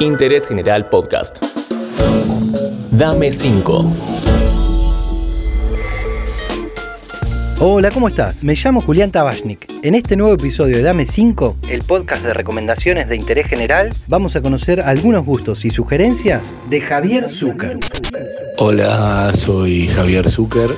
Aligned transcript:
Interés 0.00 0.46
General 0.46 0.88
Podcast. 0.88 1.42
Dame 2.90 3.32
5. 3.32 3.92
Hola, 7.60 7.90
¿cómo 7.90 8.08
estás? 8.08 8.44
Me 8.44 8.54
llamo 8.54 8.80
Julián 8.80 9.10
Tabachnik. 9.10 9.66
En 9.82 9.94
este 9.94 10.16
nuevo 10.16 10.34
episodio 10.34 10.76
de 10.76 10.82
Dame 10.82 11.06
5, 11.06 11.56
el 11.70 11.82
podcast 11.82 12.24
de 12.24 12.34
recomendaciones 12.34 13.08
de 13.08 13.16
interés 13.16 13.46
general, 13.46 13.92
vamos 14.06 14.36
a 14.36 14.42
conocer 14.42 14.80
algunos 14.80 15.24
gustos 15.24 15.64
y 15.64 15.70
sugerencias 15.70 16.54
de 16.68 16.80
Javier 16.80 17.28
Zucker. 17.28 17.78
Hola, 18.58 19.32
soy 19.34 19.88
Javier 19.88 20.28
Zucker 20.28 20.70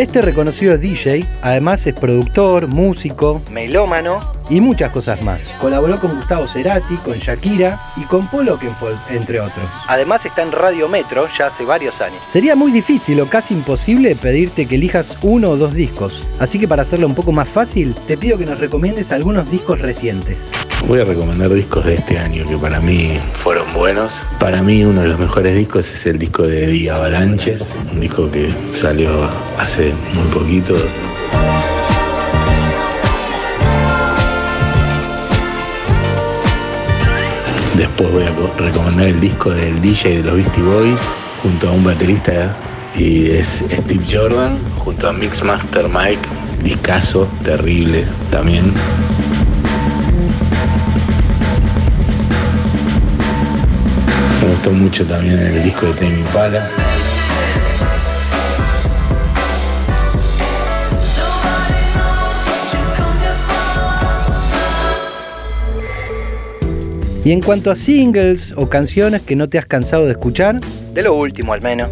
Este 0.00 0.22
reconocido 0.22 0.78
DJ 0.78 1.26
además 1.42 1.86
es 1.86 1.92
productor, 1.92 2.68
músico, 2.68 3.42
melómano 3.50 4.39
y 4.50 4.60
muchas 4.60 4.90
cosas 4.90 5.22
más. 5.22 5.48
Colaboró 5.60 5.98
con 5.98 6.16
Gustavo 6.16 6.46
Cerati, 6.46 6.96
con 6.96 7.16
Shakira 7.16 7.80
y 7.96 8.02
con 8.02 8.26
Paul 8.26 8.48
Oakenfold, 8.48 8.98
entre 9.08 9.40
otros. 9.40 9.64
Además 9.86 10.26
está 10.26 10.42
en 10.42 10.52
Radio 10.52 10.88
Metro 10.88 11.28
ya 11.38 11.46
hace 11.46 11.64
varios 11.64 12.00
años. 12.00 12.20
Sería 12.26 12.56
muy 12.56 12.72
difícil 12.72 13.20
o 13.20 13.26
casi 13.28 13.54
imposible 13.54 14.16
pedirte 14.16 14.66
que 14.66 14.74
elijas 14.74 15.16
uno 15.22 15.50
o 15.50 15.56
dos 15.56 15.74
discos, 15.74 16.26
así 16.38 16.58
que 16.58 16.68
para 16.68 16.82
hacerlo 16.82 17.06
un 17.06 17.14
poco 17.14 17.32
más 17.32 17.48
fácil, 17.48 17.94
te 18.06 18.16
pido 18.16 18.36
que 18.36 18.46
nos 18.46 18.58
recomiendes 18.58 19.12
algunos 19.12 19.50
discos 19.50 19.80
recientes. 19.80 20.50
Voy 20.86 21.00
a 21.00 21.04
recomendar 21.04 21.50
discos 21.50 21.84
de 21.84 21.94
este 21.94 22.18
año 22.18 22.44
que 22.46 22.56
para 22.56 22.80
mí 22.80 23.18
fueron 23.34 23.72
buenos. 23.72 24.22
Para 24.38 24.62
mí 24.62 24.82
uno 24.84 25.02
de 25.02 25.08
los 25.08 25.18
mejores 25.18 25.54
discos 25.54 25.90
es 25.92 26.06
el 26.06 26.18
disco 26.18 26.42
de 26.42 26.66
Día 26.66 26.96
Avalanches, 26.96 27.76
un 27.92 28.00
disco 28.00 28.30
que 28.30 28.52
salió 28.74 29.28
hace 29.58 29.92
muy 30.14 30.26
poquito. 30.32 30.74
Después 37.80 38.12
voy 38.12 38.24
a 38.24 38.30
recomendar 38.58 39.06
el 39.06 39.18
disco 39.20 39.48
del 39.48 39.80
DJ 39.80 40.18
de 40.18 40.22
los 40.24 40.36
Beastie 40.36 40.62
Boys 40.62 41.00
junto 41.42 41.66
a 41.66 41.72
un 41.72 41.82
baterista 41.82 42.54
y 42.94 43.30
es 43.30 43.64
Steve 43.70 44.04
Jordan 44.06 44.58
junto 44.76 45.08
a 45.08 45.14
Mixmaster 45.14 45.88
Mike, 45.88 46.20
discazo 46.62 47.26
terrible 47.42 48.04
también. 48.30 48.74
Me 54.42 54.50
gustó 54.50 54.72
mucho 54.72 55.06
también 55.06 55.38
el 55.38 55.62
disco 55.62 55.86
de 55.86 55.92
Tame 55.94 56.18
Impala. 56.18 56.68
Y 67.24 67.32
en 67.32 67.42
cuanto 67.42 67.70
a 67.70 67.76
singles 67.76 68.54
o 68.56 68.68
canciones 68.68 69.20
que 69.22 69.36
no 69.36 69.48
te 69.48 69.58
has 69.58 69.66
cansado 69.66 70.06
de 70.06 70.12
escuchar, 70.12 70.60
de 70.94 71.02
lo 71.02 71.14
último 71.14 71.52
al 71.52 71.60
menos. 71.62 71.90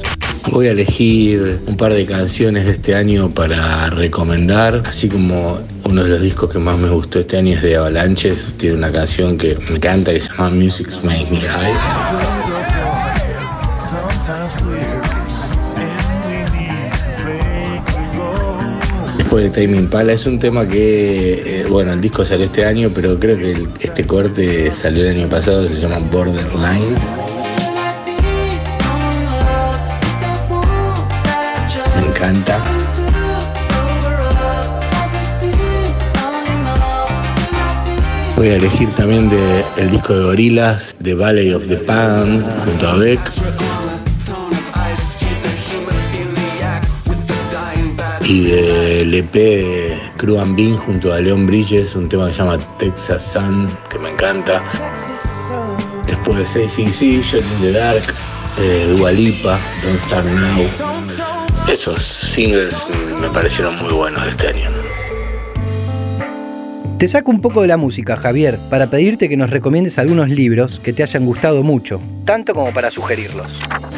Voy 0.51 0.69
a 0.69 0.71
elegir 0.71 1.61
un 1.67 1.77
par 1.77 1.93
de 1.93 2.07
canciones 2.07 2.65
de 2.65 2.73
este 2.73 2.95
año 2.95 3.29
para 3.29 3.91
recomendar, 3.91 4.83
así 4.87 5.09
como 5.09 5.59
uno 5.85 6.05
de 6.05 6.11
los 6.11 6.23
discos 6.23 6.51
que 6.51 6.59
más 6.59 6.79
me 6.79 6.89
gustó 6.89 7.19
este 7.19 7.37
año 7.37 7.57
es 7.57 7.63
de 7.63 7.77
Avalanches, 7.77 8.39
tiene 8.57 8.77
una 8.77 8.91
canción 8.91 9.37
que 9.37 9.59
me 9.69 9.77
encanta 9.77 10.13
que 10.13 10.21
se 10.21 10.29
llama 10.29 10.51
Music 10.51 10.89
Makes 11.03 11.31
Me 11.31 11.41
High. 11.41 11.75
De 19.37 19.51
Time 19.51 19.77
Impala 19.77 20.15
es 20.15 20.27
un 20.27 20.39
tema 20.39 20.67
que, 20.67 21.61
eh, 21.61 21.67
bueno, 21.69 21.93
el 21.93 22.01
disco 22.01 22.25
salió 22.25 22.47
este 22.47 22.65
año, 22.65 22.91
pero 22.93 23.21
creo 23.21 23.37
que 23.37 23.53
este 23.79 24.05
corte 24.05 24.73
salió 24.73 25.05
el 25.05 25.17
año 25.17 25.29
pasado, 25.29 25.69
se 25.69 25.77
llama 25.77 25.99
Borderline. 26.11 26.97
Me 32.01 32.07
encanta. 32.09 32.61
Voy 38.35 38.49
a 38.49 38.57
elegir 38.57 38.89
también 38.95 39.29
de 39.29 39.65
el 39.77 39.91
disco 39.91 40.15
de 40.15 40.25
Gorilas, 40.25 40.97
The 41.03 41.15
Valley 41.15 41.53
of 41.53 41.69
the 41.69 41.77
Pan, 41.77 42.43
junto 42.65 42.89
a 42.89 42.97
Beck. 42.97 43.21
Y 48.29 48.45
del 48.45 49.15
EP 49.15 49.99
Crew 50.19 50.39
and 50.39 50.55
Bean 50.55 50.77
junto 50.77 51.13
a 51.15 51.21
Leon 51.21 51.47
Bridges, 51.47 51.97
un 51.97 52.11
tema 52.11 52.27
que 52.27 52.35
se 52.35 52.39
llama 52.41 52.59
Texas 52.79 53.33
Sun, 53.33 53.69
que 53.91 53.99
me 53.99 54.11
encanta. 54.11 54.63
Después 56.07 56.53
de 56.53 56.69
6 56.69 57.25
Shot 57.25 57.43
in 57.43 57.61
the 57.63 57.73
Dark, 57.73 58.03
eh, 58.59 58.95
Dua 58.95 59.13
Lipa, 59.13 59.59
Don't 59.83 60.01
Start 60.05 60.27
Now. 60.27 61.73
Esos 61.73 62.03
singles 62.03 62.75
me 63.19 63.31
parecieron 63.31 63.79
muy 63.79 63.93
buenos 63.95 64.23
de 64.23 64.31
este 64.31 64.49
año. 64.49 64.71
Te 66.99 67.09
saco 67.09 67.31
un 67.31 67.41
poco 67.41 67.63
de 67.63 67.69
la 67.69 67.79
música, 67.79 68.17
Javier, 68.17 68.59
para 68.69 68.91
pedirte 68.91 69.31
que 69.31 69.37
nos 69.39 69.49
recomiendes 69.49 69.99
algunos 69.99 70.29
libros 70.29 70.81
que 70.81 70.93
te 70.93 71.03
hayan 71.03 71.25
gustado 71.25 71.63
mucho, 71.63 72.01
tanto 72.29 72.53
como 72.53 72.75
para 72.75 72.91
sugerirlos. 72.91 73.47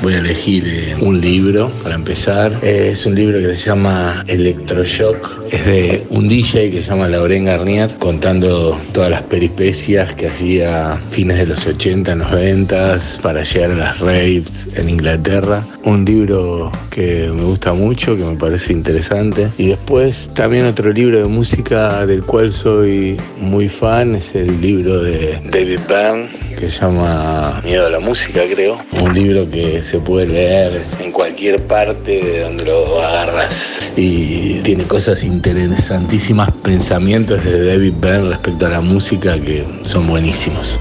Voy 0.03 0.15
a 0.15 0.19
elegir 0.19 0.63
eh, 0.65 0.95
un 1.01 1.21
libro 1.21 1.69
para 1.83 1.97
empezar. 1.97 2.61
es 2.63 3.05
un 3.05 3.17
libro 3.17 3.41
que 3.41 3.57
se 3.57 3.71
llama 3.71 4.25
Electroshock. 4.29 5.47
Es 5.51 5.67
de 5.67 6.07
un 6.11 6.29
DJ 6.29 6.71
que 6.71 6.81
se 6.81 6.91
llama 6.91 7.09
Lauren 7.09 7.47
Garnier, 7.47 7.91
contando 7.99 8.81
todas 8.93 9.11
las 9.11 9.23
peripecias 9.25 10.15
que 10.15 10.29
hacía 10.29 11.01
fines 11.11 11.39
de 11.39 11.47
los 11.47 11.67
80, 11.67 12.15
90 12.15 12.99
para 13.21 13.43
llegar 13.43 13.73
a 13.73 13.75
las 13.75 13.99
raves 13.99 14.69
en 14.77 14.91
Inglaterra. 14.91 15.67
Un 15.83 16.05
libro 16.05 16.71
que 16.91 17.33
me 17.35 17.43
gusta 17.43 17.73
mucho, 17.73 18.17
que 18.17 18.23
me 18.23 18.37
parece 18.37 18.73
interesante. 18.73 19.49
Y 19.59 19.71
después 19.71 20.31
también 20.35 20.67
otro 20.67 20.93
libro 20.93 21.19
de 21.19 21.25
música 21.25 22.07
del 22.07 22.23
cual 22.23 22.53
soy 22.53 23.17
muy 23.41 23.69
fan 23.69 24.15
es 24.15 24.37
el 24.37 24.61
libro 24.61 25.03
de 25.03 25.41
David 25.51 25.81
Byrne 25.89 26.51
que 26.61 26.69
se 26.69 26.81
llama 26.81 27.63
Miedo 27.65 27.87
a 27.87 27.91
la 27.91 28.01
música, 28.01 28.20
creo. 28.29 28.79
Un 29.01 29.15
libro 29.15 29.51
que 29.51 29.83
se 29.83 29.99
puede 29.99 30.27
leer 30.27 30.85
en 31.03 31.13
cualquier 31.13 31.63
parte 31.63 32.21
de 32.21 32.41
donde 32.41 32.65
lo 32.65 33.03
agarras 33.03 33.81
y 33.97 34.61
tiene 34.61 34.85
cosas 34.85 35.23
interesantísimas, 35.23 36.51
pensamientos 36.63 37.45
de 37.45 37.67
David 37.67 37.95
Byrne 38.01 38.31
respecto 38.31 38.67
a 38.67 38.71
la 38.71 38.81
música 38.81 39.39
que 39.41 39.65
son 39.83 40.07
buenísimos. 40.07 40.79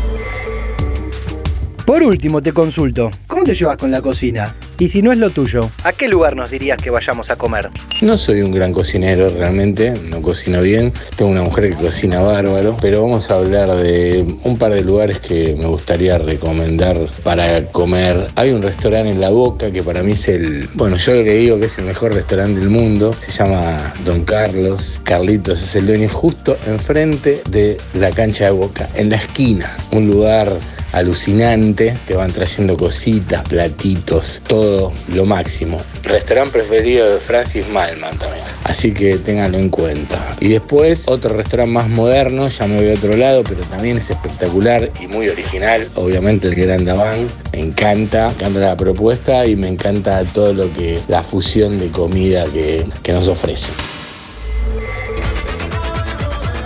Por 1.85 2.03
último, 2.03 2.41
te 2.41 2.53
consulto, 2.53 3.09
¿cómo 3.27 3.43
te 3.43 3.55
llevas 3.55 3.77
con 3.77 3.89
la 3.89 4.01
cocina? 4.01 4.53
Y 4.79 4.87
si 4.87 5.01
no 5.01 5.11
es 5.11 5.17
lo 5.17 5.29
tuyo, 5.29 5.69
¿a 5.83 5.91
qué 5.91 6.07
lugar 6.07 6.37
nos 6.37 6.51
dirías 6.51 6.77
que 6.77 6.89
vayamos 6.89 7.29
a 7.29 7.35
comer? 7.35 7.69
No 7.99 8.17
soy 8.17 8.41
un 8.41 8.51
gran 8.53 8.71
cocinero 8.71 9.29
realmente, 9.29 9.91
no 9.91 10.21
cocino 10.21 10.61
bien. 10.61 10.93
Tengo 11.17 11.29
una 11.29 11.41
mujer 11.41 11.71
que 11.71 11.83
cocina 11.83 12.21
bárbaro, 12.21 12.77
pero 12.79 13.01
vamos 13.01 13.29
a 13.29 13.35
hablar 13.35 13.75
de 13.75 14.25
un 14.45 14.57
par 14.57 14.73
de 14.73 14.81
lugares 14.81 15.19
que 15.19 15.53
me 15.53 15.65
gustaría 15.65 16.17
recomendar 16.17 16.97
para 17.23 17.65
comer. 17.65 18.27
Hay 18.35 18.51
un 18.51 18.61
restaurante 18.61 19.09
en 19.09 19.19
La 19.19 19.31
Boca 19.31 19.69
que 19.69 19.83
para 19.83 20.01
mí 20.01 20.13
es 20.13 20.29
el, 20.29 20.69
bueno, 20.75 20.95
yo 20.95 21.11
que 21.11 21.33
digo 21.33 21.59
que 21.59 21.65
es 21.65 21.77
el 21.77 21.83
mejor 21.83 22.13
restaurante 22.13 22.61
del 22.61 22.69
mundo. 22.69 23.13
Se 23.19 23.33
llama 23.33 23.93
Don 24.05 24.23
Carlos. 24.23 25.01
Carlitos 25.03 25.61
es 25.61 25.75
el 25.75 25.87
dueño 25.87 26.07
justo 26.07 26.57
enfrente 26.65 27.41
de 27.49 27.75
la 27.95 28.11
cancha 28.11 28.45
de 28.45 28.51
Boca, 28.51 28.87
en 28.95 29.09
la 29.09 29.17
esquina. 29.17 29.75
Un 29.91 30.07
lugar 30.07 30.55
alucinante, 30.91 31.95
te 32.07 32.15
van 32.15 32.31
trayendo 32.31 32.77
cositas, 32.77 33.47
platitos, 33.47 34.41
todo 34.47 34.91
lo 35.07 35.25
máximo. 35.25 35.77
Restaurante 36.03 36.51
preferido 36.51 37.07
de 37.07 37.19
Francis 37.19 37.67
Malman 37.67 38.17
también, 38.17 38.45
así 38.63 38.93
que 38.93 39.17
ténganlo 39.17 39.57
en 39.57 39.69
cuenta. 39.69 40.35
Y 40.39 40.49
después 40.49 41.07
otro 41.07 41.35
restaurante 41.35 41.73
más 41.73 41.89
moderno, 41.89 42.47
ya 42.47 42.67
me 42.67 42.77
voy 42.77 42.91
a 42.91 42.93
otro 42.93 43.15
lado, 43.15 43.43
pero 43.43 43.61
también 43.63 43.97
es 43.97 44.09
espectacular 44.09 44.91
y 44.99 45.07
muy 45.07 45.29
original, 45.29 45.87
obviamente 45.95 46.47
el 46.47 46.55
Gran 46.55 46.85
Daván, 46.85 47.27
me 47.51 47.59
encanta, 47.59 48.29
encanta 48.29 48.59
la 48.59 48.77
propuesta 48.77 49.45
y 49.45 49.55
me 49.55 49.67
encanta 49.67 50.23
todo 50.25 50.53
lo 50.53 50.73
que, 50.73 51.01
la 51.07 51.23
fusión 51.23 51.77
de 51.77 51.89
comida 51.89 52.45
que, 52.45 52.85
que 53.03 53.13
nos 53.13 53.27
ofrece. 53.27 53.69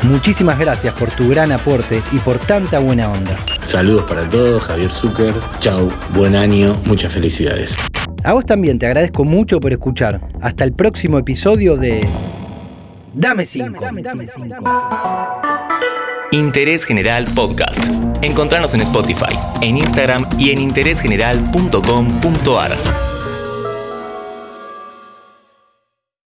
Muchísimas 0.04 0.60
gracias 0.60 0.94
por 0.94 1.12
tu 1.12 1.30
gran 1.30 1.52
aporte 1.52 2.04
y 2.12 2.20
por 2.20 2.40
tanta 2.40 2.80
buena 2.80 3.10
onda. 3.10 3.38
Saludos 3.64 4.04
para 4.04 4.30
todos, 4.30 4.64
Javier 4.64 4.92
Zucker. 4.92 5.34
Chau, 5.60 5.90
buen 6.14 6.36
año, 6.36 6.76
muchas 6.86 7.14
felicidades. 7.14 7.76
A 8.24 8.34
vos 8.34 8.46
también 8.46 8.80
te 8.80 8.86
agradezco 8.86 9.24
mucho 9.24 9.60
por 9.60 9.72
escuchar. 9.72 10.22
Hasta 10.42 10.64
el 10.64 10.74
próximo 10.74 11.18
episodio 11.18 11.78
de 11.78 12.08
Dame 13.14 13.46
5. 13.46 13.86
Interés 16.32 16.84
General 16.84 17.26
Podcast. 17.36 17.80
Encontrarnos 18.22 18.74
en 18.74 18.82
Spotify, 18.82 19.38
en 19.62 19.78
Instagram 19.78 20.28
y 20.40 20.50
en 20.50 20.60
interésgeneral.com.ar. 20.60 23.13